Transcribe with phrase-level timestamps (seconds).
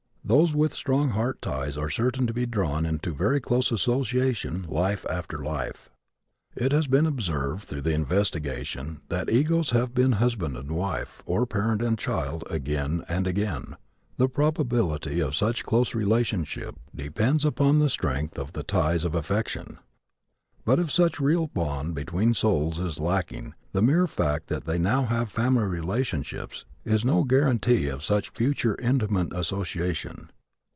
[0.23, 5.03] Those with strong heart ties are certain to be drawn into very close association life
[5.09, 5.89] after life.
[6.55, 11.45] It has been observed through the investigations that egos have been husband and wife, or
[11.47, 13.75] parent and child, again and again.
[14.17, 19.79] The probability of such close relationships depends upon the strength of the ties of affection.
[20.63, 24.77] But if such real bond between the souls is lacking the mere fact that they
[24.77, 30.29] now have family relationships is no guarantee of such future intimate association.